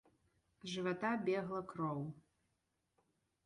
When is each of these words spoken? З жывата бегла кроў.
З 0.61 0.69
жывата 0.75 1.11
бегла 1.29 1.61
кроў. 1.73 2.03